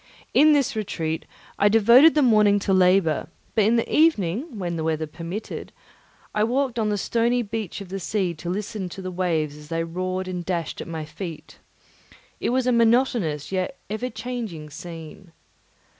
[0.33, 1.25] In this retreat
[1.59, 5.71] I devoted the morning to labour; but in the evening, when the weather permitted,
[6.33, 9.67] I walked on the stony beach of the sea to listen to the waves as
[9.67, 11.59] they roared and dashed at my feet.
[12.39, 15.33] It was a monotonous yet ever changing scene.